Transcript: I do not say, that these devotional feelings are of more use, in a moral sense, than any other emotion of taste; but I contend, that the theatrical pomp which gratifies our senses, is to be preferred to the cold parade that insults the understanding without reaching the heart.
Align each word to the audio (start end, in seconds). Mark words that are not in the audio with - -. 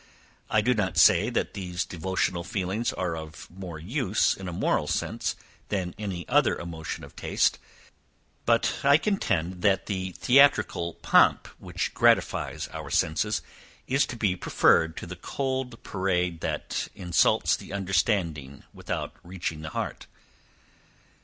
I 0.49 0.61
do 0.61 0.73
not 0.73 0.97
say, 0.97 1.29
that 1.29 1.53
these 1.53 1.85
devotional 1.85 2.43
feelings 2.43 2.91
are 2.91 3.15
of 3.15 3.47
more 3.51 3.77
use, 3.77 4.35
in 4.35 4.47
a 4.47 4.51
moral 4.51 4.87
sense, 4.87 5.35
than 5.69 5.93
any 5.99 6.27
other 6.27 6.57
emotion 6.57 7.03
of 7.03 7.15
taste; 7.15 7.59
but 8.47 8.79
I 8.83 8.97
contend, 8.97 9.61
that 9.61 9.85
the 9.85 10.13
theatrical 10.13 10.95
pomp 11.03 11.45
which 11.59 11.93
gratifies 11.93 12.67
our 12.69 12.89
senses, 12.89 13.43
is 13.85 14.07
to 14.07 14.15
be 14.15 14.35
preferred 14.35 14.97
to 14.97 15.05
the 15.05 15.15
cold 15.15 15.83
parade 15.83 16.39
that 16.41 16.87
insults 16.95 17.55
the 17.55 17.71
understanding 17.71 18.63
without 18.73 19.13
reaching 19.23 19.61
the 19.61 19.69
heart. 19.69 20.07